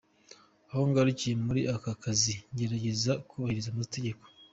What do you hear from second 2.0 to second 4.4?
kazi ngerageza kubahiriza amategeko.